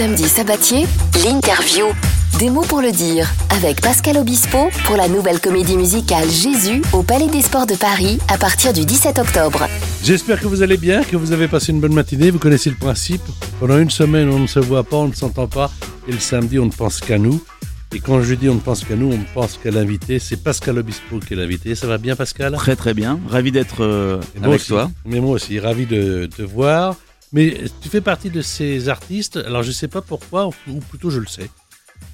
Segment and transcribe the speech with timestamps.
[0.00, 0.86] Samedi Sabatier,
[1.26, 1.84] l'interview.
[2.38, 7.02] Des mots pour le dire, avec Pascal Obispo pour la nouvelle comédie musicale Jésus au
[7.02, 9.68] Palais des Sports de Paris à partir du 17 octobre.
[10.02, 12.30] J'espère que vous allez bien, que vous avez passé une bonne matinée.
[12.30, 13.20] Vous connaissez le principe.
[13.60, 15.70] Pendant une semaine, on ne se voit pas, on ne s'entend pas.
[16.08, 17.44] Et le samedi, on ne pense qu'à nous.
[17.94, 20.18] Et quand je dis on ne pense qu'à nous, on pense qu'à l'invité.
[20.18, 21.74] C'est Pascal Obispo qui est l'invité.
[21.74, 22.54] Ça va bien, Pascal?
[22.54, 23.20] Très très bien.
[23.28, 24.90] Ravi d'être euh, avec toi.
[25.04, 26.96] Mais moi aussi, ravi de te voir.
[27.32, 29.36] Mais tu fais partie de ces artistes.
[29.36, 31.50] Alors je ne sais pas pourquoi, ou plutôt je le sais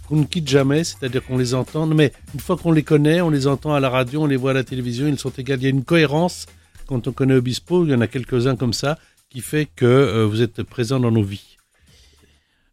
[0.08, 3.30] qu'on ne quitte jamais, c'est-à-dire qu'on les entend, mais une fois qu'on les connaît, on
[3.30, 5.54] les entend à la radio, on les voit à la télévision, ils sont égaux.
[5.54, 6.46] Il y a une cohérence
[6.86, 8.98] quand on connaît Obispo, il y en a quelques-uns comme ça,
[9.28, 11.56] qui fait que euh, vous êtes présent dans nos vies.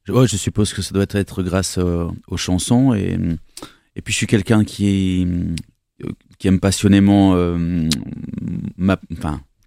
[0.08, 3.18] Ouais, je suppose que ça doit être grâce euh, aux chansons et,
[4.04, 5.26] puis je suis quelqu'un qui,
[6.38, 7.88] qui aime passionnément euh,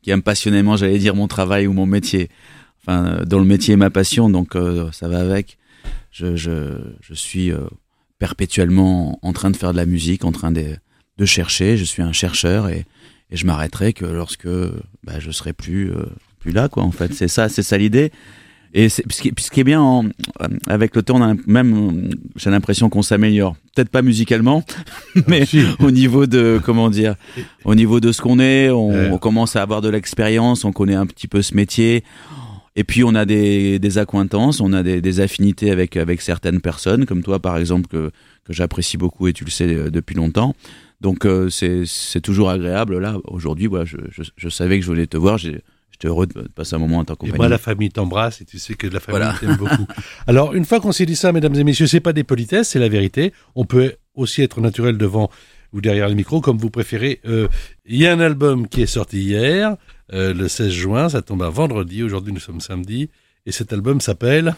[0.03, 2.29] qui aime passionnément, j'allais dire, mon travail ou mon métier.
[2.87, 4.55] Enfin, dans le métier ma passion, donc
[4.93, 5.59] ça va avec
[6.17, 7.59] je, je, je suis euh,
[8.19, 10.65] perpétuellement en train de faire de la musique, en train de,
[11.19, 11.77] de chercher.
[11.77, 12.87] Je suis un chercheur et,
[13.31, 14.49] et je m'arrêterai que lorsque
[15.05, 16.07] bah, je serai plus euh,
[16.41, 16.85] plus là, quoi.
[16.85, 18.13] En fait, c'est ça, c'est ça l'idée.
[18.73, 20.07] Et ce qui, ce qui est bien en,
[20.67, 23.55] avec le temps, on a même j'ai l'impression qu'on s'améliore.
[23.75, 24.65] Peut-être pas musicalement,
[25.27, 25.45] mais
[25.81, 27.15] au niveau de comment dire,
[27.65, 30.95] au niveau de ce qu'on est, on, on commence à avoir de l'expérience, on connaît
[30.95, 32.05] un petit peu ce métier
[32.77, 36.61] et puis on a des, des accointances, on a des, des, affinités avec avec certaines
[36.61, 38.11] personnes, comme toi par exemple que
[38.45, 40.55] que j'apprécie beaucoup et tu le sais euh, depuis longtemps.
[41.01, 43.17] Donc euh, c'est c'est toujours agréable là.
[43.25, 45.39] Aujourd'hui, voilà, je, je, je, savais que je voulais te voir.
[45.39, 47.35] J'étais heureux de passer un moment en ta compagnie.
[47.35, 49.87] Et moi, la famille t'embrasse et tu sais que la famille t'aime beaucoup.
[50.27, 52.79] Alors, une fois qu'on s'est dit ça, mesdames et messieurs, c'est pas des politesses, c'est
[52.79, 53.33] la vérité.
[53.55, 55.31] On peut aussi être naturel devant
[55.73, 57.21] ou derrière le micro, comme vous préférez.
[57.27, 57.49] Euh,
[57.87, 59.77] il y a un album qui est sorti hier.
[60.13, 63.11] Euh, le 16 juin, ça tombe un vendredi, aujourd'hui nous sommes samedi,
[63.45, 64.55] et cet album s'appelle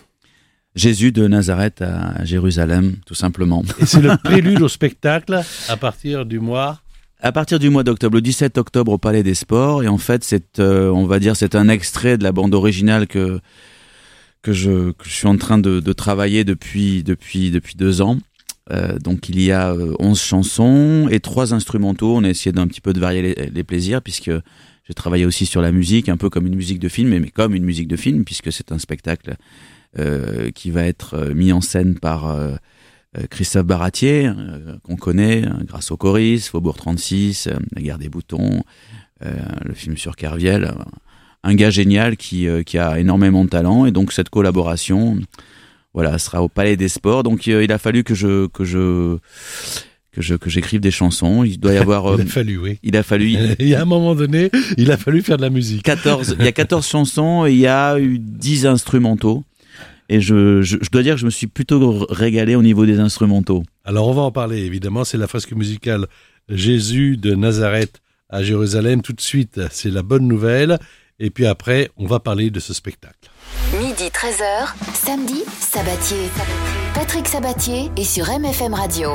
[0.75, 3.65] Jésus de Nazareth à Jérusalem, tout simplement.
[3.81, 6.81] Et c'est le prélude au spectacle à partir du mois
[7.21, 10.23] à partir du mois d'octobre, le 17 octobre au Palais des Sports, et en fait,
[10.23, 13.41] c'est, euh, on va dire, c'est un extrait de la bande originale que
[14.41, 18.19] que je, que je suis en train de, de, travailler depuis depuis depuis deux ans.
[18.71, 22.17] Euh, donc il y a 11 chansons et trois instrumentaux.
[22.17, 24.31] On a essayé d'un petit peu de varier les, plaisirs puisque
[24.89, 27.55] j'ai travaillé aussi sur la musique, un peu comme une musique de film, mais comme
[27.55, 29.37] une musique de film, puisque c'est un spectacle
[29.99, 32.55] euh, qui va être euh, mis en scène par euh,
[33.17, 38.63] euh Christophe Baratier, euh, qu'on connaît grâce au Coris, Faubourg 36, La guerre des boutons,
[39.21, 40.75] le film sur Kerviel.
[41.43, 45.19] Un gars génial qui, qui a énormément de talent, et donc cette collaboration
[45.99, 47.25] voilà, sera au Palais des Sports.
[47.25, 49.19] Donc il a fallu que je que je
[50.13, 51.43] que je que j'écrive des chansons.
[51.43, 52.15] Il doit y avoir.
[52.15, 52.79] il a euh, fallu, oui.
[52.85, 53.31] Il a fallu.
[53.59, 55.83] il y a un moment donné, il a fallu faire de la musique.
[55.83, 56.37] 14.
[56.39, 59.43] il y a 14 chansons et il y a eu 10 instrumentaux.
[60.09, 63.01] Et je, je, je, dois dire que je me suis plutôt régalé au niveau des
[63.01, 63.65] instrumentaux.
[63.85, 65.03] Alors on va en parler évidemment.
[65.03, 66.07] C'est la fresque musicale
[66.49, 69.03] Jésus de Nazareth à Jérusalem.
[69.03, 70.79] Tout de suite, c'est la bonne nouvelle.
[71.21, 73.29] Et puis après, on va parler de ce spectacle.
[73.77, 76.29] Midi 13h, samedi, Sabatier.
[76.95, 79.11] Patrick Sabatier est sur MFM Radio.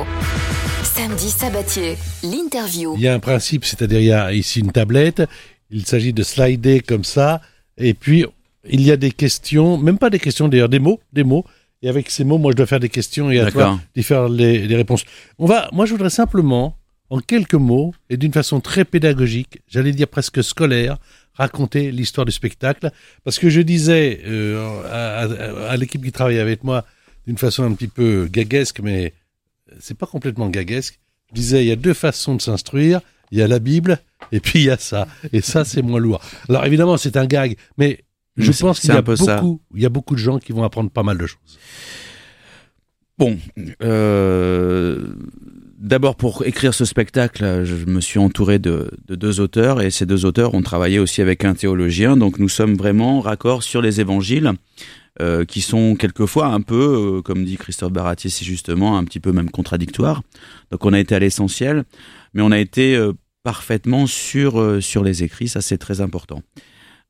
[0.83, 2.93] Samedi Sabatier, l'interview.
[2.97, 5.23] Il y a un principe, c'est-à-dire il y a ici une tablette,
[5.69, 7.39] il s'agit de slider comme ça,
[7.77, 8.25] et puis
[8.69, 11.45] il y a des questions, même pas des questions d'ailleurs, des mots, des mots.
[11.81, 14.27] Et avec ces mots, moi je dois faire des questions et à toi de faire
[14.27, 15.05] les, les réponses.
[15.39, 16.75] On va, moi je voudrais simplement,
[17.09, 20.97] en quelques mots et d'une façon très pédagogique, j'allais dire presque scolaire,
[21.35, 22.91] raconter l'histoire du spectacle.
[23.23, 26.85] Parce que je disais euh, à, à, à l'équipe qui travaille avec moi
[27.27, 29.13] d'une façon un petit peu gaguesque, mais
[29.79, 30.99] c'est pas complètement gaguesque.
[31.29, 33.01] Je disais, il y a deux façons de s'instruire.
[33.31, 33.97] Il y a la Bible
[34.31, 35.07] et puis il y a ça.
[35.31, 36.21] Et ça, c'est moins lourd.
[36.49, 38.03] Alors évidemment, c'est un gag, mais
[38.37, 40.63] je mais pense qu'il y a beaucoup, il y a beaucoup de gens qui vont
[40.63, 41.59] apprendre pas mal de choses.
[43.17, 43.39] Bon,
[43.81, 45.15] euh,
[45.83, 50.05] d'abord pour écrire ce spectacle, je me suis entouré de, de, deux auteurs et ces
[50.05, 52.17] deux auteurs ont travaillé aussi avec un théologien.
[52.17, 54.53] Donc nous sommes vraiment raccords sur les évangiles.
[55.21, 59.19] Euh, qui sont quelquefois un peu, euh, comme dit Christophe Baratier, c'est justement un petit
[59.19, 60.23] peu même contradictoire.
[60.71, 61.83] Donc on a été à l'essentiel,
[62.33, 63.13] mais on a été euh,
[63.43, 66.41] parfaitement sur euh, sur les écrits, ça c'est très important.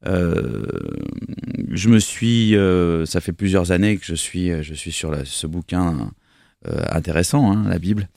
[0.06, 2.58] je me suis,
[3.06, 6.12] ça fait plusieurs années que je suis je suis sur la, ce bouquin
[6.90, 8.10] intéressant, hein, la Bible.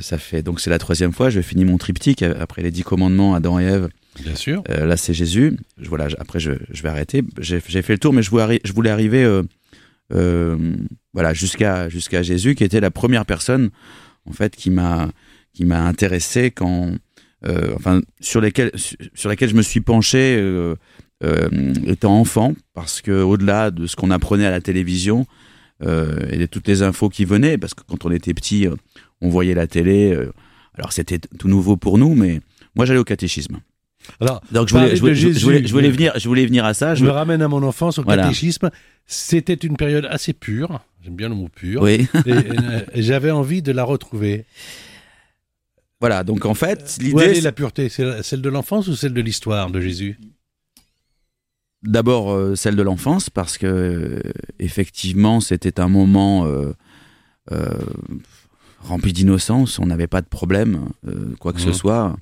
[0.00, 1.30] Ça fait donc c'est la troisième fois.
[1.30, 3.88] Je finis mon triptyque après les dix commandements, Adam et Ève
[4.22, 4.62] Bien sûr.
[4.70, 5.56] Euh, là, c'est Jésus.
[5.78, 7.22] Je, voilà, après, je, je vais arrêter.
[7.38, 9.42] J'ai fait le tour, mais je voulais, je voulais arriver euh,
[10.12, 10.56] euh,
[11.12, 13.70] voilà, jusqu'à jusqu'à Jésus, qui était la première personne,
[14.28, 15.10] en fait, qui m'a
[15.52, 16.92] qui m'a intéressé quand,
[17.46, 18.72] euh, enfin, sur lesquels
[19.14, 20.74] sur laquelle je me suis penché euh,
[21.86, 25.26] étant enfant, parce que au-delà de ce qu'on apprenait à la télévision
[25.82, 28.66] et de toutes les infos qui venaient, parce que quand on était petit,
[29.20, 30.16] on voyait la télé.
[30.74, 32.40] alors c'était tout nouveau pour nous, mais
[32.74, 33.60] moi j'allais au catéchisme.
[34.20, 35.00] Alors, donc je voulais, je,
[35.70, 36.94] voulais, venir, je voulais venir à ça.
[36.94, 38.70] Je, me ramène à mon enfance au catéchisme.
[39.06, 40.80] C'était une période assez pure.
[41.02, 41.82] J'aime bien le mot pur.
[41.82, 42.06] Oui.
[42.26, 44.44] et, j'avais envie de la retrouver.
[46.00, 47.14] Voilà, donc en fait, l'idée.
[47.14, 47.88] Où est la pureté?
[47.88, 50.18] C'est celle de l'enfance ou celle de l'histoire de Jésus?
[51.86, 54.20] D'abord euh, celle de l'enfance, parce que euh,
[54.58, 56.72] effectivement, c'était un moment euh,
[58.80, 59.78] rempli d'innocence.
[59.78, 60.88] On n'avait pas de problème,
[61.38, 61.74] quoi que ce mmh.
[61.74, 62.16] soit.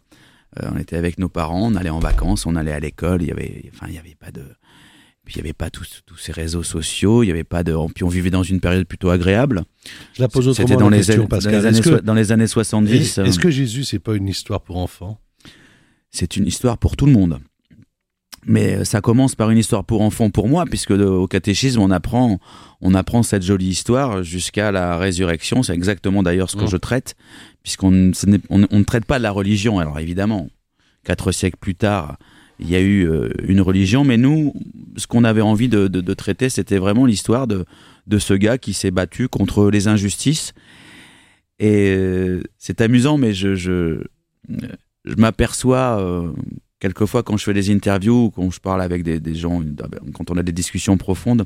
[0.62, 3.22] on était avec nos parents, on allait en vacances, on allait à l'école.
[3.22, 4.42] Il y avait, enfin, il y avait pas de
[5.24, 7.74] puis il n'y avait pas tous, tous, ces réseaux sociaux, il y avait pas de.
[7.94, 9.64] Puis on vivait dans une période plutôt agréable.
[10.12, 10.68] Je la pose autrement.
[10.68, 13.18] C'était dans, les, question, dans, les années, dans les années 70.
[13.18, 15.18] Est-ce que Jésus, c'est pas une histoire pour enfants?
[16.10, 17.40] C'est une histoire pour tout le monde.
[18.46, 21.90] Mais euh, ça commence par une histoire pour enfants pour moi, puisque au catéchisme, on
[21.90, 22.38] apprend,
[22.80, 25.62] on apprend cette jolie histoire jusqu'à la résurrection.
[25.62, 26.70] C'est exactement d'ailleurs ce que mmh.
[26.70, 27.14] je traite,
[27.62, 28.12] puisqu'on
[28.50, 29.78] on, ne traite pas de la religion.
[29.78, 30.48] Alors évidemment,
[31.04, 32.18] quatre siècles plus tard,
[32.60, 34.54] il y a eu euh, une religion, mais nous,
[34.96, 37.64] ce qu'on avait envie de, traiter, c'était vraiment l'histoire de,
[38.06, 40.52] de ce gars qui s'est battu contre les injustices.
[41.58, 44.02] Et euh, c'est amusant, mais je, je,
[45.04, 46.32] je m'aperçois euh,
[46.84, 49.62] quelquefois quand je fais des interviews, quand je parle avec des, des, gens,
[50.12, 51.44] quand on a des discussions profondes,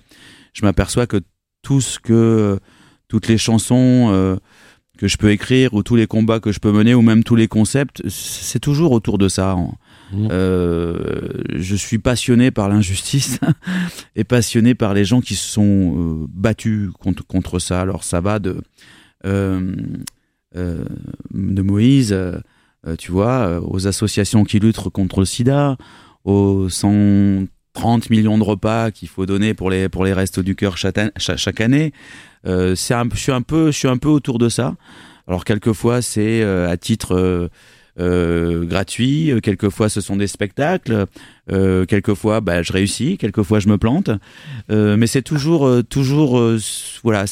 [0.53, 1.21] je m'aperçois que
[1.63, 2.59] tout ce que,
[3.07, 4.39] toutes les chansons
[4.99, 7.37] que je peux écrire, ou tous les combats que je peux mener, ou même tous
[7.37, 9.57] les concepts, c'est toujours autour de ça.
[10.13, 10.29] Mmh.
[10.31, 13.39] Euh, je suis passionné par l'injustice
[14.17, 15.63] et passionné par les gens qui se sont
[16.23, 17.81] euh, battus contre, contre ça.
[17.81, 18.61] Alors ça va de,
[19.25, 19.73] euh,
[20.55, 22.17] de Moïse,
[22.99, 25.77] tu vois, aux associations qui luttent contre le sida,
[26.25, 30.77] aux 130 millions de repas qu'il faut donner pour les, pour les restos du cœur
[30.77, 31.93] chaque, année.
[32.45, 34.75] c'est un, je, suis un peu, je suis un peu autour de ça.
[35.27, 37.51] Alors quelquefois c'est à titre
[38.01, 39.33] euh, gratuit.
[39.33, 41.07] Euh, quelquefois, ce sont des spectacles.
[41.51, 43.19] Euh, quelquefois, bah, je réussis.
[43.19, 44.11] Quelquefois, je me plante.
[44.69, 46.41] mais c'est toujours, toujours,
[47.03, 47.25] voilà,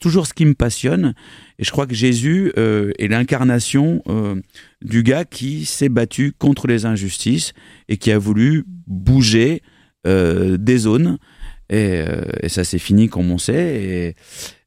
[0.00, 1.14] toujours ce qui me passionne.
[1.58, 4.02] Et je crois que Jésus est l'incarnation
[4.82, 7.52] du gars qui s'est battu contre les injustices
[7.88, 9.62] et qui a voulu bouger
[10.04, 11.18] des zones.
[11.70, 12.04] Et,
[12.42, 13.82] et ça s'est fini comme on sait.
[13.82, 14.16] Et,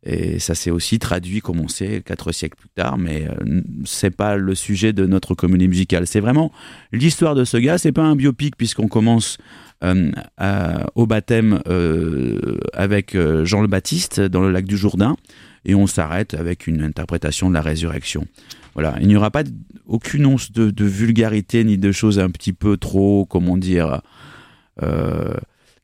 [0.06, 4.16] et ça s'est aussi traduit, comme on sait, quatre siècles plus tard, mais euh, c'est
[4.16, 6.06] pas le sujet de notre comédie musicale.
[6.06, 6.52] C'est vraiment
[6.92, 7.80] l'histoire de ce gars.
[7.80, 9.40] C'est pas un biopic puisqu'on commence
[9.84, 10.12] euh,
[10.94, 15.16] au baptême euh, avec Jean le Baptiste dans le lac du Jourdain
[15.66, 18.28] et on s'arrête avec une interprétation de la résurrection.
[18.76, 19.44] Voilà, il n'y aura pas
[19.88, 24.02] aucune once de, de, vulgarité ni de choses un petit peu trop, comment dire,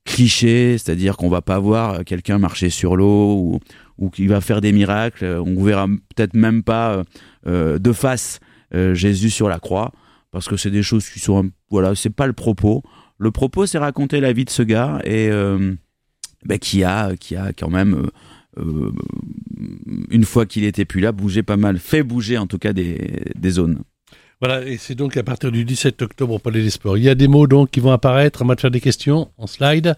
[0.06, 3.60] cliché, c'est-à-dire qu'on va pas voir quelqu'un marcher sur l'eau ou,
[3.98, 5.26] ou qui va faire des miracles.
[5.26, 7.04] On verra peut-être même pas euh,
[7.48, 8.40] euh, de face
[8.74, 9.92] euh, Jésus sur la croix,
[10.32, 12.84] parce que c'est des choses qui sont, voilà, c'est pas le propos.
[13.18, 15.30] Le propos, c'est raconter la vie de ce gars et
[16.44, 18.10] ben, qui a, qui a quand même,
[20.10, 23.52] une fois qu'il était plus là, bougé pas mal, fait bouger en tout cas des
[23.52, 23.84] zones.
[24.42, 26.98] Voilà, et c'est donc à partir du 17 octobre au Palais des Sports.
[26.98, 28.42] Il y a des mots donc qui vont apparaître.
[28.42, 29.96] On va te faire des questions en slide.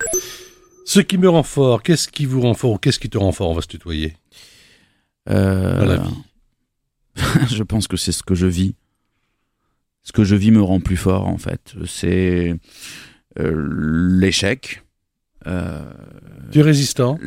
[0.86, 3.50] Ce qui me rend fort, qu'est-ce qui vous rend fort Qu'est-ce qui te rend fort
[3.52, 4.18] On va se tutoyer.
[5.30, 5.86] Euh...
[5.86, 6.14] la vie.
[7.56, 8.76] je pense que c'est ce que je vis.
[10.04, 11.74] Ce que je vis me rend plus fort, en fait.
[11.86, 12.54] C'est
[13.40, 13.68] euh,
[14.20, 14.84] l'échec.
[15.48, 15.90] Euh,
[16.52, 17.18] tu es résistant?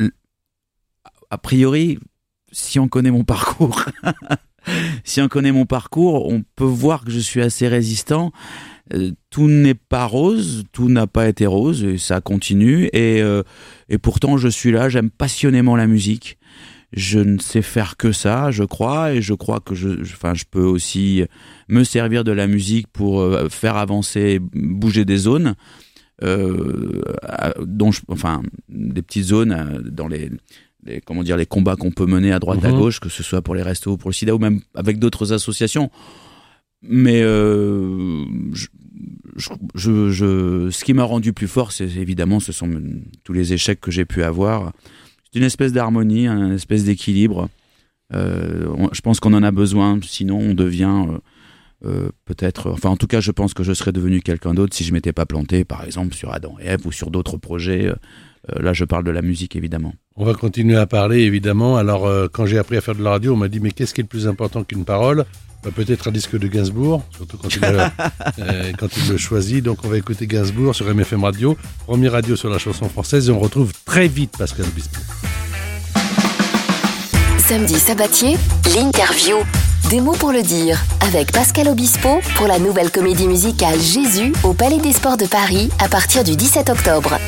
[1.31, 1.99] A priori,
[2.53, 3.87] si on connaît mon parcours,
[5.05, 8.33] si on connaît mon parcours, on peut voir que je suis assez résistant.
[8.95, 12.85] Euh, tout n'est pas rose, tout n'a pas été rose, et ça continue.
[12.93, 13.43] Et, euh,
[13.89, 16.39] et pourtant, je suis là, j'aime passionnément la musique.
[16.93, 20.45] Je ne sais faire que ça, je crois, et je crois que je, enfin, je
[20.49, 21.25] peux aussi
[21.69, 25.55] me servir de la musique pour euh, faire avancer, bouger des zones.
[26.23, 30.31] Dont enfin des petites zones dans les,
[30.87, 32.79] les comment dire les combats qu'on peut mener à droite à mhm.
[32.79, 35.33] gauche que ce soit pour les restos ou pour le sida ou même avec d'autres
[35.33, 35.91] associations
[36.83, 38.67] mais euh, je,
[39.75, 42.71] je, je, ce qui m'a rendu plus fort, c'est évidemment, ce sont
[43.25, 44.73] tous les échecs que j'ai pu avoir.
[45.25, 47.49] C'est une espèce d'harmonie, une espèce d'équilibre.
[48.15, 51.19] Euh, je pense qu'on en a besoin, sinon on devient euh,
[51.85, 52.71] euh, peut-être.
[52.71, 55.13] Enfin, en tout cas, je pense que je serais devenu quelqu'un d'autre si je m'étais
[55.13, 57.93] pas planté, par exemple, sur Adam et Ève ou sur d'autres projets.
[58.55, 59.95] Euh, là, je parle de la musique, évidemment.
[60.17, 61.77] On va continuer à parler, évidemment.
[61.77, 64.01] Alors, quand j'ai appris à faire de la radio, on m'a dit mais qu'est-ce qui
[64.01, 65.27] est le plus important qu'une parole?
[65.67, 69.65] Bah, peut-être un disque de Gainsbourg, surtout quand il, euh, quand il le choisit.
[69.65, 73.33] Donc on va écouter Gainsbourg sur MFM Radio, première radio sur la chanson française, et
[73.33, 75.01] on retrouve très vite Pascal Obispo.
[77.39, 78.37] Samedi sabatier,
[78.77, 79.39] l'interview.
[79.91, 84.53] Des mots pour le dire avec Pascal Obispo pour la nouvelle comédie musicale Jésus au
[84.53, 87.19] Palais des Sports de Paris à partir du 17 octobre.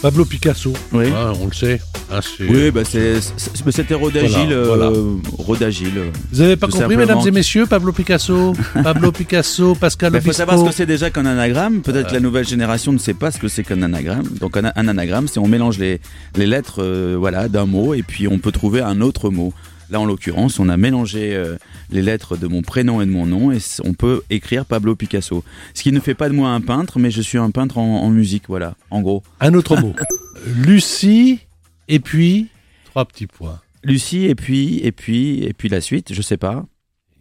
[0.00, 1.06] Pablo Picasso, oui.
[1.08, 1.80] Hein, on le sait.
[2.10, 4.52] Hein, oui, bah c'était Rodagile.
[4.52, 6.12] Euh, Rodagile.
[6.32, 8.54] Vous avez pas compris, mesdames et messieurs, Pablo Picasso?
[8.82, 11.80] Pablo Picasso, Pascal Il faut savoir ce que c'est déjà qu'un anagramme.
[11.80, 14.28] Peut-être que la nouvelle génération ne sait pas ce que c'est qu'un anagramme.
[14.40, 16.00] Donc un, anagramme, c'est on mélange les,
[16.36, 19.52] les lettres euh, voilà, d'un mot et puis on peut trouver un autre mot.
[19.90, 21.56] Là, en l'occurrence, on a mélangé euh,
[21.90, 25.42] les lettres de mon prénom et de mon nom et on peut écrire Pablo Picasso.
[25.72, 28.10] Ce qui ne fait pas de moi un peintre, mais je suis un peintre en,
[28.10, 29.22] musique, voilà, en gros.
[29.40, 29.94] Un autre mot.
[30.46, 31.40] Lucie
[31.88, 32.48] et puis
[32.84, 33.60] trois petits points.
[33.82, 36.66] Lucie et puis et puis et puis la suite, je sais pas.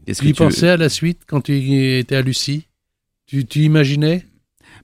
[0.06, 1.54] Est-ce tu pensais à la suite quand tu
[1.98, 2.68] étais à Lucie?
[3.28, 4.26] Tu, tu imaginais?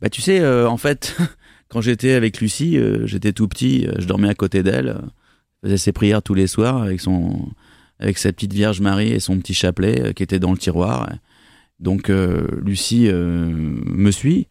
[0.01, 1.17] Bah tu sais, euh, en fait,
[1.69, 4.97] quand j'étais avec Lucie, euh, j'étais tout petit, je dormais à côté d'elle,
[5.61, 7.49] faisais ses prières tous les soirs avec son
[7.99, 11.09] avec sa petite Vierge Marie et son petit chapelet euh, qui était dans le tiroir.
[11.79, 14.47] Donc euh, Lucie euh, me suit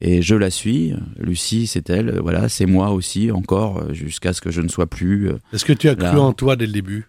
[0.00, 0.94] et je la suis.
[1.18, 5.30] Lucie, c'est elle, voilà, c'est moi aussi encore jusqu'à ce que je ne sois plus.
[5.52, 7.08] Est-ce que tu as cru en toi dès le début?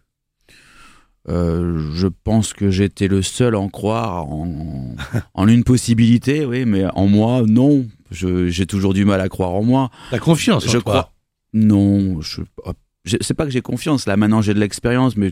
[1.28, 4.96] Je pense que j'étais le seul à en croire en,
[5.34, 7.88] en, une possibilité, oui, mais en moi, non.
[8.12, 9.90] J'ai toujours du mal à croire en moi.
[10.12, 11.14] La confiance, je crois.
[11.54, 12.42] Non, je,
[13.05, 14.05] c'est pas que j'ai confiance.
[14.05, 15.31] Là, maintenant, j'ai de l'expérience, mais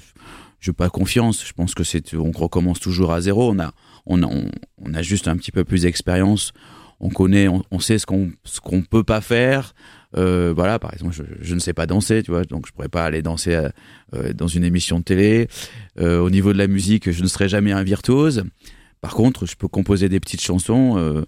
[0.59, 1.45] je n'ai pas confiance.
[1.45, 3.51] Je pense que c'est, on recommence toujours à zéro.
[3.51, 3.71] On a,
[4.05, 4.27] on a,
[4.77, 6.51] on, a juste un petit peu plus d'expérience.
[6.99, 9.73] On connaît, on, sait ce qu'on, ce qu'on peut pas faire.
[10.17, 13.05] Euh, voilà, par exemple, je, ne sais pas danser, tu vois, donc je pourrais pas
[13.05, 13.69] aller danser
[14.15, 15.47] euh, dans une émission de télé.
[15.99, 18.43] Euh, au niveau de la musique, je ne serai jamais un virtuose.
[19.01, 21.23] Par contre, je peux composer des petites chansons.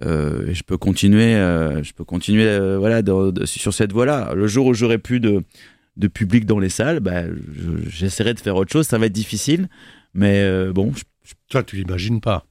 [0.00, 3.00] je peux continuer, je peux continuer, voilà,
[3.44, 4.34] sur cette voie-là.
[4.34, 5.44] Le jour où j'aurai plus de
[5.96, 7.22] de public dans les salles, bah,
[7.88, 8.86] j'essaierai de faire autre chose.
[8.86, 9.68] Ça va être difficile,
[10.14, 10.92] mais euh, bon.
[11.48, 12.44] Toi, tu l'imagines pas.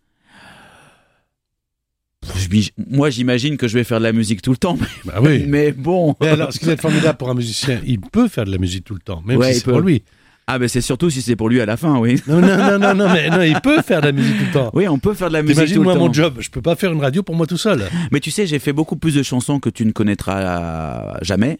[2.90, 4.78] moi, j'imagine que je vais faire de la musique tout le temps.
[4.80, 5.44] Mais, bah oui.
[5.48, 6.16] mais bon.
[6.22, 8.86] Mais alors, ce qui est formidable pour un musicien, il peut faire de la musique
[8.86, 10.04] tout le temps, même si c'est pour lui.
[10.48, 12.22] Ah, mais c'est surtout si c'est pour lui à la fin, oui.
[12.28, 14.52] Non, non, non, non, non, mais non, il peut faire de la musique tout le
[14.52, 14.72] temps.
[14.74, 15.74] Oui, on peut faire de la musique tout le temps.
[15.74, 17.84] Imagine-moi mon job, je peux pas faire une radio pour moi tout seul.
[18.12, 21.60] Mais tu sais, j'ai fait beaucoup plus de chansons que tu ne connaîtras jamais.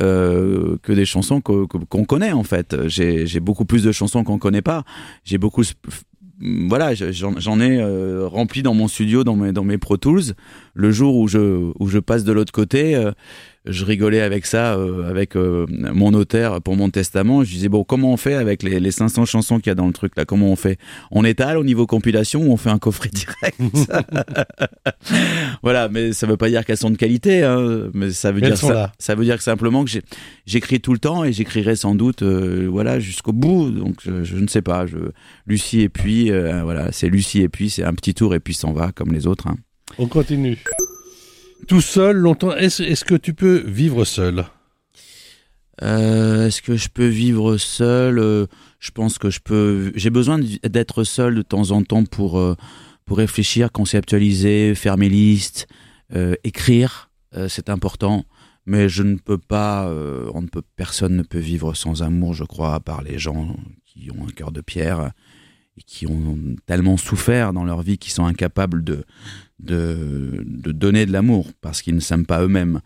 [0.00, 2.76] Euh, que des chansons qu'on connaît en fait.
[2.88, 4.84] J'ai beaucoup plus de chansons qu'on connaît pas.
[5.24, 5.62] J'ai beaucoup
[6.40, 10.34] voilà, j'en ai euh, rempli dans mon studio, dans mes, dans mes Pro Tools.
[10.74, 13.12] Le jour où je, où je passe de l'autre côté, euh,
[13.66, 17.44] je rigolais avec ça, euh, avec euh, mon notaire pour mon testament.
[17.44, 19.86] Je disais bon, comment on fait avec les, les 500 chansons qu'il y a dans
[19.86, 20.24] le truc là?
[20.24, 20.78] Comment on fait?
[21.10, 23.58] On étale au niveau compilation ou on fait un coffret direct?
[25.62, 28.58] Voilà, mais ça veut pas dire qu'elles sont de qualité, hein, mais ça veut dire
[28.58, 29.90] ça, ça, veut dire que simplement que
[30.44, 33.70] j'écris tout le temps et j'écrirai sans doute, euh, voilà, jusqu'au bout.
[33.70, 34.86] Donc je, ne sais pas.
[34.86, 34.98] Je,
[35.46, 38.72] Lucie et puis voilà, c'est Lucie et puis c'est un petit tour et puis s'en
[38.72, 39.46] va comme les autres.
[39.46, 39.56] Hein.
[39.98, 40.58] On continue.
[41.68, 42.54] Tout seul, longtemps.
[42.54, 44.44] Est-ce que tu peux vivre seul?
[45.82, 48.18] Euh, Est-ce que je peux vivre seul?
[48.18, 48.46] Euh,
[48.80, 49.92] Je pense que je peux.
[49.94, 52.54] J'ai besoin d'être seul de temps en temps pour euh,
[53.04, 55.66] pour réfléchir, conceptualiser, faire mes listes,
[56.42, 57.10] écrire.
[57.48, 58.24] c'est important.
[58.66, 59.90] Mais je ne peux pas.
[60.32, 60.62] on ne peut.
[60.76, 64.30] Personne ne peut vivre sans amour, je crois, à part les gens qui ont un
[64.32, 65.12] cœur de pierre
[65.76, 69.04] et qui ont tellement souffert dans leur vie qu'ils sont incapables de,
[69.58, 72.80] de, de donner de l'amour parce qu'ils ne s'aiment pas eux-mêmes.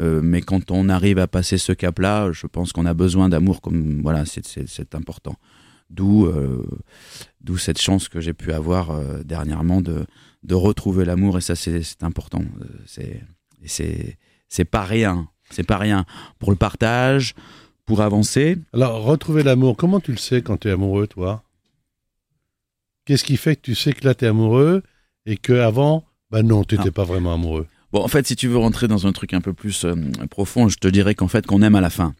[0.00, 3.60] Euh, mais quand on arrive à passer ce cap-là, je pense qu'on a besoin d'amour
[3.60, 5.36] comme voilà, c'est important.
[5.90, 6.66] D'où euh,
[7.42, 10.06] d'où cette chance que j'ai pu avoir euh, dernièrement de,
[10.42, 12.42] de retrouver l'amour et ça c'est important.
[12.86, 13.22] C'est
[13.66, 14.16] c'est
[14.48, 16.06] c'est pas rien, c'est pas rien
[16.38, 17.34] pour le partage,
[17.84, 18.56] pour avancer.
[18.72, 21.44] Alors retrouver l'amour, comment tu le sais quand tu es amoureux toi?
[23.04, 24.82] Qu'est-ce qui fait que tu sais que là tu es amoureux
[25.26, 27.66] et que avant bah non, tu n'étais pas vraiment amoureux?
[27.92, 29.94] Bon, en fait, si tu veux rentrer dans un truc un peu plus euh,
[30.30, 32.14] profond, je te dirais qu'en fait, qu'on aime à la fin.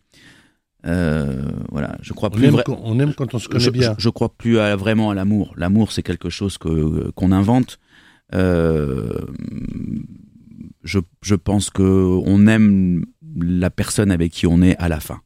[0.85, 2.49] Euh, voilà, je crois plus.
[2.49, 3.95] On aime, on aime quand on se connaît bien.
[3.97, 5.55] Je, crois plus vraiment à l'amour.
[5.57, 7.79] L'amour, c'est quelque chose que qu'on invente.
[8.35, 9.19] Euh,
[10.83, 13.07] je, je pense que on aime
[13.41, 15.21] la personne avec qui on est à la fin.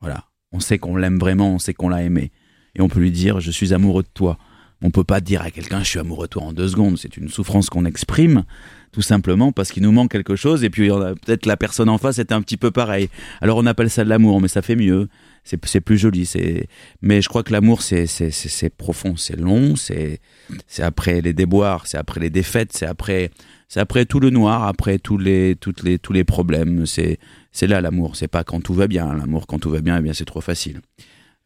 [0.00, 2.32] Voilà, on sait qu'on l'aime vraiment, on sait qu'on l'a aimé,
[2.74, 4.38] et on peut lui dire je suis amoureux de toi.
[4.82, 6.98] On peut pas dire à quelqu'un je suis amoureux de toi en deux secondes.
[6.98, 8.44] C'est une souffrance qu'on exprime
[8.92, 12.18] tout simplement parce qu'il nous manque quelque chose et puis peut-être la personne en face
[12.18, 13.08] était un petit peu pareil.
[13.40, 15.08] Alors on appelle ça de l'amour, mais ça fait mieux.
[15.44, 16.26] C'est plus joli.
[16.26, 16.68] C'est
[17.00, 20.20] mais je crois que l'amour c'est c'est profond, c'est long, c'est
[20.66, 23.30] c'est après les déboires, c'est après les défaites, c'est après
[23.68, 26.86] c'est après tout le noir, après tous les toutes les tous les problèmes.
[26.86, 27.18] C'est
[27.50, 28.16] c'est là l'amour.
[28.16, 29.14] C'est pas quand tout va bien.
[29.14, 30.80] L'amour quand tout va bien, eh bien c'est trop facile.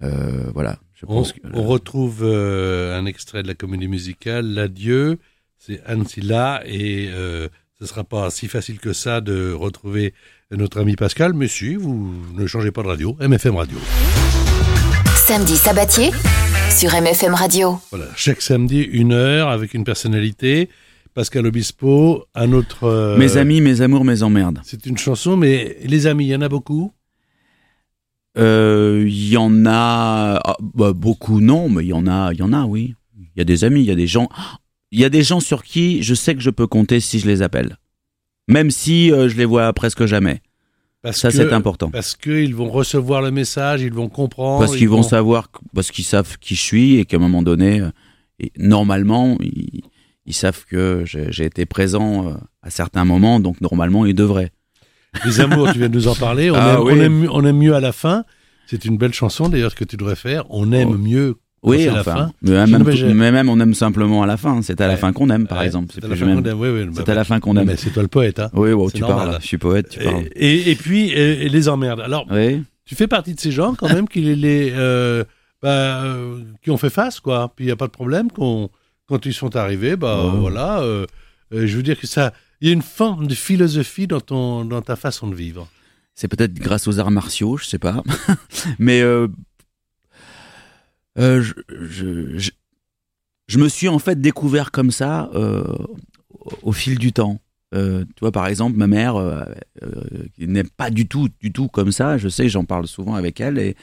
[0.03, 0.79] Euh, voilà.
[0.99, 5.19] Je pense on, on retrouve euh, un extrait de la comédie musicale, L'adieu.
[5.59, 7.49] C'est Anne Silla et euh,
[7.79, 10.15] ce ne sera pas si facile que ça de retrouver
[10.51, 13.77] notre ami Pascal, mais si, vous ne changez pas de radio, MFM Radio.
[15.15, 16.13] Samedi sabatier
[16.71, 17.79] sur MFM Radio.
[17.91, 20.71] Voilà, chaque samedi, une heure avec une personnalité.
[21.13, 22.85] Pascal Obispo, un autre.
[22.85, 24.61] Euh, mes amis, mes amours, mes emmerdes.
[24.65, 26.93] C'est une chanson, mais les amis, il y en a beaucoup
[28.39, 32.39] euh, Il y en a ah, bah, beaucoup, non, mais il y en a, il
[32.39, 32.95] y en a, oui.
[33.19, 34.29] Il y a des amis, il y a des gens.
[34.93, 37.27] Il y a des gens sur qui je sais que je peux compter si je
[37.27, 37.77] les appelle,
[38.49, 40.41] même si euh, je les vois presque jamais.
[41.03, 41.91] Parce ça, c'est important.
[41.91, 44.59] Parce qu'ils vont recevoir le message, ils vont comprendre.
[44.59, 45.03] Parce qu'ils vont...
[45.03, 47.83] savoir, parce qu'ils savent qui je suis et qu'à un moment donné,
[48.41, 49.83] et normalement, ils,
[50.27, 54.51] ils savent que j'ai été présent euh, à certains moments, donc normalement ils devraient.
[55.25, 56.51] Les amours, tu viens de nous en parler.
[56.51, 58.25] On, ah aime, on, aime, on aime, mieux à la fin.
[58.67, 60.45] C'est une belle chanson d'ailleurs ce que tu devrais faire.
[60.51, 60.99] On aime oh.
[60.99, 61.37] mieux.
[61.63, 62.33] Oui, enfin, la fin.
[62.43, 62.85] Mais, même,
[63.15, 64.63] mais, même, on aime simplement à la fin.
[64.63, 65.89] C'est à la fin qu'on aime, par exemple.
[65.93, 66.61] C'est à, la fin qu'on aime.
[66.61, 67.67] Oui, oui, c'est à la fin qu'on aime.
[67.67, 68.51] Mais c'est toi le poète, hein.
[68.53, 69.39] Oui, tu parles.
[69.41, 70.25] Je suis poète, tu parles.
[70.37, 72.01] Et, et, puis et, les emmerdes.
[72.01, 72.63] Alors, oui.
[72.85, 75.25] tu fais partie de ces gens quand même qui les, euh,
[75.63, 77.53] bah, euh, qui ont fait face, quoi.
[77.55, 81.07] Puis il y a pas de problème quand ils sont arrivés, bah voilà, euh,
[81.53, 84.65] euh, je veux dire que ça, il y a une forme de philosophie dans ton,
[84.65, 85.69] dans ta façon de vivre.
[86.15, 88.03] C'est peut-être grâce aux arts martiaux, je sais pas,
[88.79, 89.29] mais euh,
[91.17, 92.51] je, je,
[93.49, 95.31] je, me suis en fait découvert comme ça
[96.63, 97.39] au fil du temps.
[97.73, 99.47] tu vois, par exemple, ma mère
[100.39, 102.17] n'est pas du tout, du tout comme ça.
[102.17, 103.77] Je sais, j'en parle souvent avec elle et,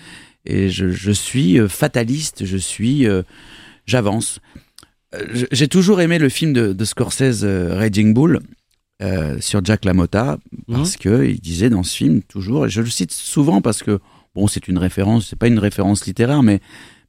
[0.45, 2.45] et je, je suis fataliste.
[2.45, 3.07] Je suis,
[3.85, 4.39] j'avance.
[5.13, 8.39] Euh, j'ai toujours aimé le film de, Scorsese, euh, Raging Bull,
[9.01, 11.17] euh, sur Jack LaMotta, parce qu'il mhm.
[11.17, 13.99] que il disait dans ce film toujours, et je le cite souvent parce que
[14.35, 16.59] bon, c'est une référence, c'est pas une référence littéraire, mais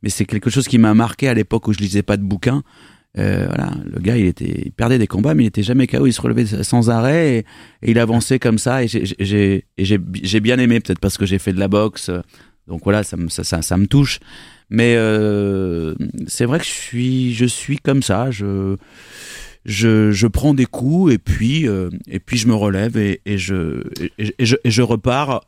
[0.02, 2.62] mais c'est quelque chose qui m'a marqué à l'époque où je lisais pas de bouquins.
[3.14, 6.12] voilà, le gars, il était, il perdait des combats, mais il était jamais KO, il
[6.12, 7.38] se relevait sans arrêt
[7.82, 8.84] et, il avançait comme ça.
[8.84, 12.10] Et j'ai bien aimé, peut-être parce que j'ai fait de la boxe.
[12.66, 14.20] Donc voilà, ça ça, ça, ça me touche.
[14.70, 15.94] Mais euh,
[16.26, 18.30] c'est vrai que je suis, je suis comme ça.
[18.30, 18.76] Je,
[19.64, 23.38] je, je prends des coups et puis, euh, et puis je me relève et, et,
[23.38, 25.46] je, et, et je repars.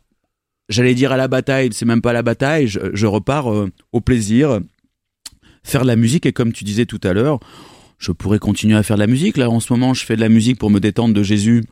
[0.68, 2.66] J'allais dire à la bataille, c'est même pas la bataille.
[2.66, 4.60] Je, je repars euh, au plaisir,
[5.62, 6.26] faire de la musique.
[6.26, 7.38] Et comme tu disais tout à l'heure,
[7.98, 9.36] je pourrais continuer à faire de la musique.
[9.36, 11.64] Là, en ce moment, je fais de la musique pour me détendre de Jésus.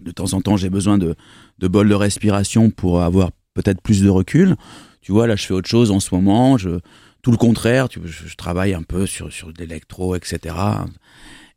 [0.00, 1.14] De temps en temps, j'ai besoin de,
[1.58, 4.56] de bol de respiration pour avoir peut-être plus de recul.
[5.02, 6.58] Tu vois, là, je fais autre chose en ce moment.
[6.58, 6.80] Je,
[7.22, 7.88] tout le contraire.
[7.88, 10.54] Tu, je, je travaille un peu sur sur l'électro, etc.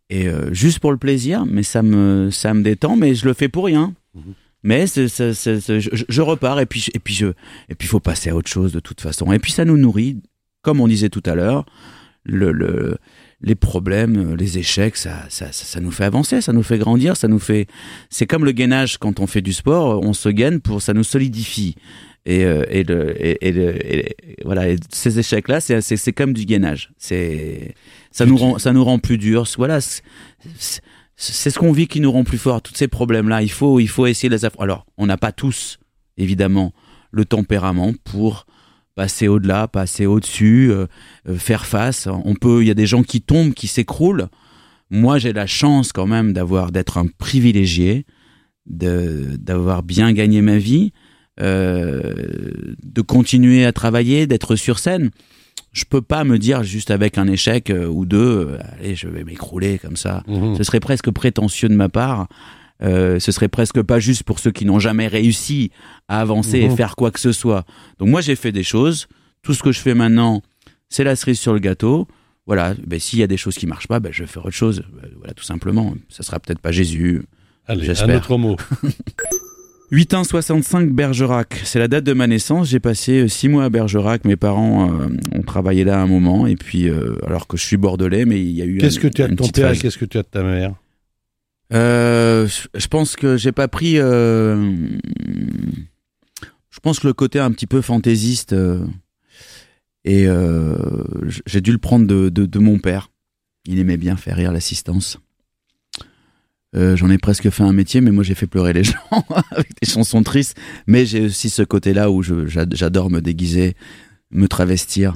[0.09, 3.33] Et euh, juste pour le plaisir, mais ça me ça me détend, mais je le
[3.33, 3.93] fais pour rien.
[4.15, 4.33] Mhm.
[4.61, 7.27] Mais c'est, c'est, c'est, je, je, repars et puis et puis je
[7.69, 9.31] et puis faut passer à autre chose de toute façon.
[9.31, 10.17] Et puis ça nous nourrit,
[10.63, 11.65] comme on disait tout à l'heure,
[12.25, 12.97] le, le
[13.41, 17.27] les problèmes, les échecs, ça, ça, ça, nous fait avancer, ça nous fait grandir, ça
[17.27, 17.67] nous fait.
[18.09, 21.05] C'est comme le gainage quand on fait du sport, on se gaine pour, ça nous
[21.05, 21.75] solidifie.
[22.25, 23.75] Et, euh, et, le, et, le,
[24.43, 26.91] voilà, ces échecs-là, c'est, c'est, c'est comme du gainage.
[26.97, 27.75] C'est,
[28.11, 29.47] ça nous rend, ça nous rend plus durs.
[29.57, 30.01] Voilà, c'est,
[31.15, 32.61] ce qu'on vit qui nous rend plus forts.
[32.61, 34.63] Tous ces problèmes-là, il faut, il faut essayer de les affronter.
[34.63, 35.79] Alors, on n'a pas tous,
[36.17, 36.73] évidemment,
[37.11, 38.45] le tempérament pour
[38.95, 40.87] passer au-delà, passer au-dessus, euh,
[41.27, 42.07] euh, faire face.
[42.07, 44.27] On peut, il y a des gens qui tombent, qui s'écroulent.
[44.89, 48.05] Moi, j'ai la chance quand même d'avoir, d'être un privilégié,
[48.65, 50.91] d'avoir bien gagné ma vie.
[51.41, 52.13] Euh,
[52.83, 55.09] de continuer à travailler, d'être sur scène.
[55.79, 59.07] Je peux pas me dire juste avec un échec euh, ou deux, euh, allez, je
[59.07, 60.23] vais m'écrouler comme ça.
[60.27, 60.57] Mhm.
[60.57, 62.27] Ce serait presque prétentieux de ma part.
[62.81, 65.71] ce serait presque pas juste pour ceux qui n'ont jamais réussi
[66.09, 66.75] à avancer et mhm.
[66.75, 67.65] faire quoi que ce soit.
[67.97, 69.07] Donc moi j'ai fait des choses.
[69.41, 70.41] Tout ce que je fais maintenant,
[70.89, 72.07] c'est la cerise sur le gâteau.
[72.45, 74.55] Voilà, ben, s'il y a des choses qui marchent pas, ben, je vais faire autre
[74.55, 74.83] chose.
[75.17, 75.93] Voilà, tout simplement.
[76.09, 77.23] Ça sera peut-être pas Jésus.
[77.67, 78.57] Allez, un autre mot.
[79.91, 80.15] 8
[80.91, 82.69] Bergerac, c'est la date de ma naissance.
[82.69, 84.23] J'ai passé euh, six mois à Bergerac.
[84.23, 87.77] Mes parents euh, ont travaillé là un moment, et puis euh, alors que je suis
[87.77, 88.77] bordelais, mais il y a eu.
[88.77, 90.75] Qu'est-ce que tu as de ton père et qu'est-ce que tu as de ta mère?
[91.71, 93.95] Je pense que j'ai pas pris.
[93.95, 94.99] je
[96.81, 98.55] pense que le côté un petit peu fantaisiste
[100.05, 100.27] Et
[101.47, 103.09] j'ai dû le prendre de, de, mon père.
[103.65, 105.19] Il aimait bien faire rire l'assistance.
[106.73, 108.95] J'en ai presque fait un métier, mais moi j'ai fait pleurer les gens
[109.51, 110.57] avec des chansons tristes.
[110.85, 113.75] Mais j'ai aussi ce côté-là où j'adore me déguiser,
[114.31, 115.15] me travestir.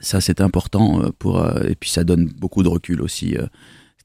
[0.00, 3.36] Ça c'est important pour et puis ça donne beaucoup de recul aussi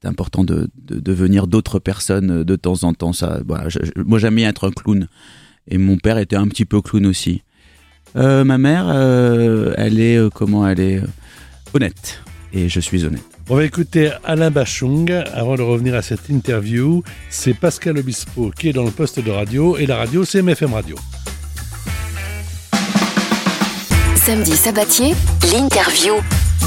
[0.02, 3.14] c'est important de, de devenir d'autres personnes de temps en temps.
[3.14, 5.08] Ça, voilà, moi j'aime bien être un clown
[5.68, 7.44] et mon père était un petit peu clown aussi.
[8.16, 11.02] Euh, ma mère, euh, elle est euh, comment Elle est
[11.74, 12.22] honnête
[12.54, 13.29] et je suis honnête.
[13.52, 17.02] On va écouter Alain Bachung avant de revenir à cette interview.
[17.32, 20.76] C'est Pascal Obispo qui est dans le poste de radio et la radio c'est MFM
[20.76, 20.96] Radio.
[24.16, 25.16] Samedi sabatier,
[25.52, 26.14] l'interview.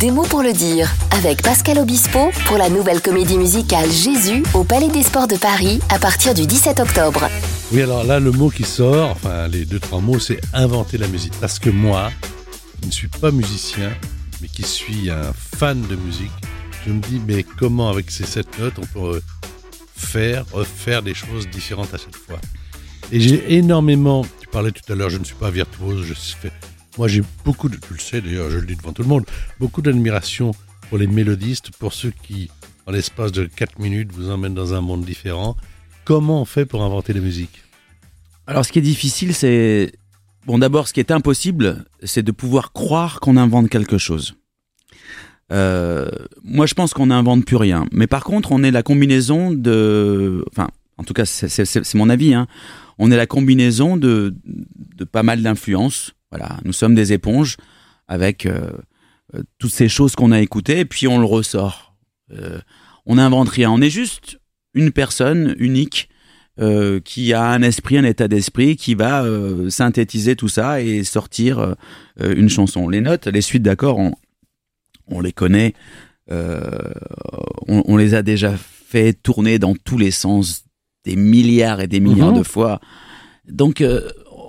[0.01, 4.65] Des mots pour le dire avec Pascal Obispo pour la nouvelle comédie musicale Jésus au
[4.65, 7.29] Palais des Sports de Paris à partir du 17 octobre.
[7.71, 11.07] Oui, alors là, le mot qui sort, enfin les deux, trois mots, c'est inventer la
[11.07, 11.35] musique.
[11.41, 12.11] Parce que moi,
[12.81, 13.93] je ne suis pas musicien,
[14.41, 16.33] mais qui suis un fan de musique,
[16.87, 19.21] je me dis, mais comment avec ces sept notes, on peut
[19.95, 22.41] faire, refaire des choses différentes à chaque fois?
[23.11, 26.53] Et j'ai énormément, tu parlais tout à l'heure, je ne suis pas virtuose, je fais
[26.99, 29.25] moi, j'ai beaucoup de, tu le sais d'ailleurs, je le dis devant tout le monde,
[29.59, 30.53] beaucoup d'admiration
[30.89, 32.51] pour les mélodistes, pour ceux qui,
[32.87, 35.57] en l'espace de 4 minutes, vous emmènent dans un monde différent.
[36.05, 37.63] Comment on fait pour inventer la musique?
[38.47, 39.93] Alors, ce qui est difficile, c'est.
[40.45, 44.35] Bon, d'abord, ce qui est impossible, c'est de pouvoir croire qu'on invente quelque chose.
[45.53, 46.09] Euh,
[46.43, 47.87] moi, je pense qu'on n'invente plus rien.
[47.93, 50.45] Mais par contre, on est la combinaison de.
[50.51, 52.35] Enfin, en tout cas, c'est mon avis.
[52.35, 52.47] Hein.
[52.99, 54.35] On est la combinaison de,
[55.11, 57.59] pas mal d'influences voilà, nous sommes des éponges
[58.09, 58.71] avec euh,
[59.35, 61.95] euh, toutes ces choses qu'on a écoutées et puis on le ressort.
[63.05, 64.41] On n'invente rien, on est juste
[64.73, 66.09] une personne unique
[67.05, 69.23] qui a un esprit, un état d'esprit, qui va
[69.69, 71.77] synthétiser tout ça et sortir
[72.19, 72.89] une chanson.
[72.89, 74.15] Les notes, les suites d'accords, on,
[75.21, 75.75] les connaît,
[76.29, 80.65] on, les a déjà fait tourner dans tous les sens
[81.05, 82.39] des milliards et des milliards mhm.
[82.39, 82.81] de fois.
[83.49, 83.83] Donc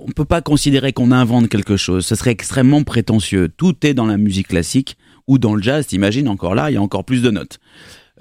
[0.06, 2.06] on peut pas considérer qu'on invente quelque chose.
[2.06, 3.50] Ce serait extrêmement prétentieux.
[3.50, 5.88] Tout est dans la musique classique ou dans le jazz.
[5.88, 7.60] T'imagines encore là, il y a encore plus de notes.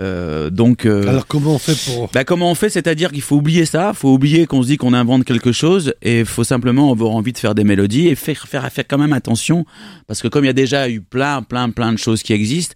[0.00, 2.70] Euh, donc, euh, alors comment on fait pour bah, comment on fait?
[2.70, 6.24] C'est-à-dire qu'il faut oublier ça, faut oublier qu'on se dit qu'on invente quelque chose et
[6.24, 9.66] faut simplement avoir envie de faire des mélodies et faire, faire faire quand même attention
[10.07, 12.74] parce que comme il y a déjà eu plein plein plein de choses qui existent,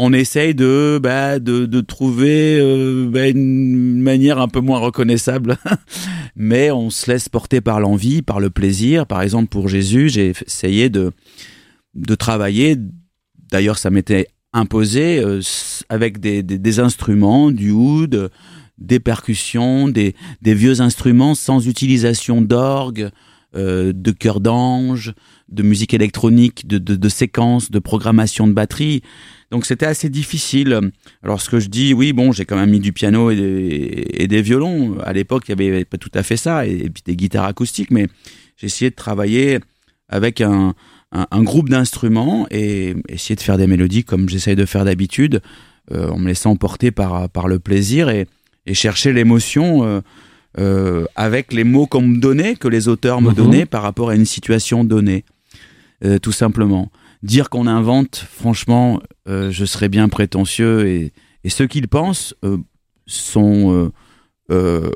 [0.00, 5.58] on essaye de, bah, de, de trouver euh, bah, une manière un peu moins reconnaissable,
[6.36, 9.06] mais on se laisse porter par l'envie, par le plaisir.
[9.06, 11.10] Par exemple, pour Jésus, j'ai essayé de,
[11.94, 12.76] de travailler.
[13.50, 15.40] D'ailleurs, ça m'était imposé euh,
[15.88, 18.30] avec des, des, des, instruments, du oud,
[18.78, 23.10] des percussions, des, des vieux instruments sans utilisation d'orgue,
[23.56, 25.14] euh, de chœur d'ange,
[25.48, 29.02] de musique électronique, de, de, de séquences, de programmation de batterie.
[29.50, 30.78] Donc c'était assez difficile.
[31.22, 34.06] Alors ce que je dis, oui, bon, j'ai quand même mis du piano et des,
[34.12, 34.98] et des violons.
[35.00, 37.90] À l'époque, il n'y avait pas tout à fait ça, et, puis des guitares acoustiques,
[37.90, 38.08] mais
[38.56, 39.60] j'ai essayé de travailler
[40.08, 40.74] avec un,
[41.12, 45.40] un, groupe d'instruments et essayer de faire des mélodies comme j'essaye de faire d'habitude,
[45.92, 48.26] euh, en me laissant porter par, par le plaisir et,
[48.66, 49.84] et chercher l'émotion.
[49.84, 50.00] Euh,
[50.58, 53.36] euh, avec les mots qu'on me donnait, que les auteurs me mhm.
[53.36, 55.24] donnaient par rapport à une situation donnée,
[56.04, 56.90] euh, tout simplement
[57.22, 61.12] dire qu'on invente, franchement, euh, je serais bien prétentieux et,
[61.44, 62.58] et ceux qui le pensent euh,
[63.06, 63.90] sont,
[64.50, 64.90] euh,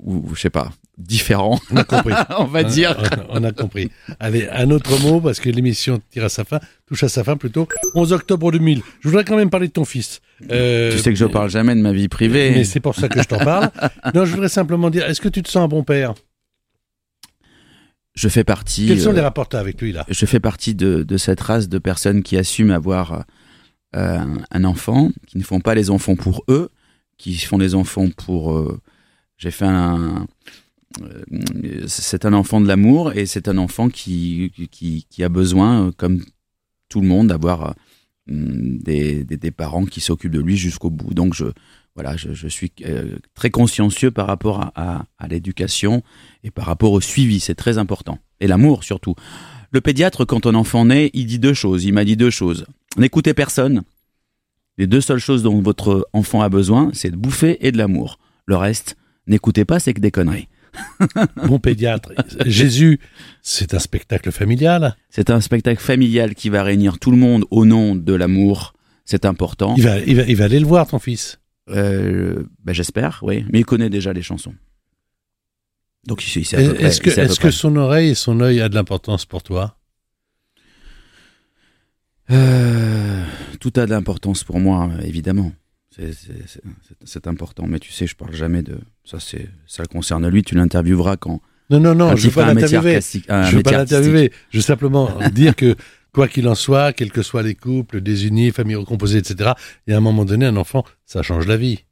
[0.00, 1.58] ou, je sais pas, différents.
[1.70, 2.14] On a compris.
[2.38, 2.96] on va dire.
[3.30, 3.90] On, a compris.
[4.20, 7.36] Allez, un autre mot parce que l'émission tire à sa fin, touche à sa fin
[7.36, 7.66] plutôt.
[7.94, 8.82] 11 octobre 2000.
[9.00, 10.20] Je voudrais quand même parler de ton fils.
[10.40, 12.52] tu sais que je parle jamais de ma vie privée.
[12.52, 13.70] Mais c'est pour ça que je t'en parle.
[14.14, 16.14] non, je voudrais simplement dire, est-ce que tu te sens un bon père?
[18.14, 18.86] Je fais partie.
[18.86, 20.04] Quels sont les rapports avec lui là?
[20.08, 23.24] Je fais partie de, de, cette race de personnes qui assument avoir
[23.96, 26.70] euh, un enfant, qui ne font pas les enfants pour eux,
[27.18, 28.52] qui font les enfants pour.
[28.52, 28.80] Euh,
[29.38, 30.26] j'ai fait un.
[31.00, 35.92] Euh, c'est un enfant de l'amour et c'est un enfant qui, qui, qui, a besoin,
[35.96, 36.22] comme
[36.88, 37.74] tout le monde, d'avoir
[38.26, 41.14] des, des, des, parents qui s'occupent de lui jusqu'au bout.
[41.14, 41.46] Donc je,
[41.94, 46.02] voilà, je, je suis euh, très consciencieux par rapport à, à, l'éducation
[46.44, 48.18] et par rapport au suivi, c'est très important.
[48.40, 49.14] Et l'amour surtout.
[49.70, 51.84] Le pédiatre, quand un enfant naît, il dit deux choses.
[51.84, 52.66] Il m'a dit deux choses.
[52.96, 53.82] N'écoutez personne.
[54.78, 58.18] Les deux seules choses dont votre enfant a besoin, c'est de bouffer et de l'amour.
[58.46, 60.48] Le reste, n'écoutez pas, c'est que des conneries.
[61.48, 62.12] Mon pédiatre,
[62.46, 63.00] Jésus,
[63.42, 64.96] c'est un spectacle familial.
[65.10, 68.72] C'est un spectacle familial qui va réunir tout le monde au nom de l'amour.
[69.04, 69.74] C'est important.
[69.76, 71.40] Il va, il va, il va aller le voir, ton fils.
[71.68, 73.44] Euh, ben J'espère, oui.
[73.52, 74.54] Mais il connaît déjà les chansons.
[76.06, 79.42] Donc il Est-ce que, est que son oreille et son œil a de l'importance pour
[79.42, 79.76] toi?
[82.30, 83.24] Euh,
[83.60, 85.52] Tout a de l'importance pour moi, évidemment.
[87.04, 89.18] C'est important, mais tu sais, je parle jamais de ça.
[89.20, 90.42] C'est ça le concerne lui.
[90.42, 91.40] Tu l'intervieweras quand.
[91.70, 93.00] Non, non, non, je ne veux pas l'interviewer.
[93.00, 94.32] Je veux pas l'interviewer.
[94.50, 95.76] Je veux simplement dire que
[96.12, 99.52] quoi qu'il en soit, quels que soient les couples désunis, familles recomposées, etc.,
[99.86, 101.84] il y a un moment donné, un enfant, ça change la vie.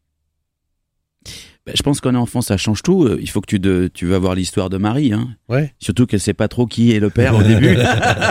[1.71, 3.05] Ben, je pense qu'en enfant, ça change tout.
[3.05, 5.13] Euh, il faut que tu, de, tu veux avoir l'histoire de Marie.
[5.13, 5.29] Hein.
[5.49, 5.73] Ouais.
[5.79, 7.77] Surtout qu'elle sait pas trop qui est le père au début.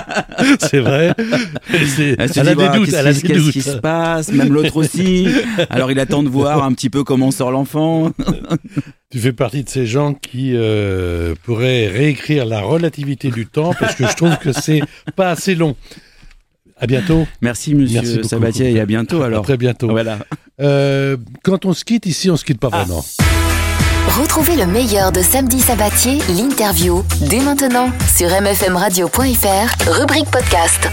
[0.59, 1.13] c'est vrai.
[1.69, 2.91] Elle, a des doutes.
[2.91, 4.31] Qu'est-ce qui se passe?
[4.31, 5.27] Même l'autre aussi.
[5.69, 8.11] Alors il attend de voir un petit peu comment sort l'enfant.
[9.09, 13.95] tu fais partie de ces gens qui euh, pourraient réécrire la relativité du temps parce
[13.95, 14.81] que je trouve que c'est
[15.15, 15.75] pas assez long.
[16.79, 17.27] À bientôt.
[17.41, 19.43] Merci, monsieur Sabatier, et à bientôt alors.
[19.43, 19.89] très bientôt.
[19.89, 20.19] Voilà.
[20.61, 22.83] Euh, quand on se quitte ici, on se quitte pas ah.
[22.83, 23.05] vraiment.
[24.19, 30.89] Retrouvez le meilleur de Samedi Sabatier, l'interview, dès maintenant sur mfmradio.fr, rubrique podcast.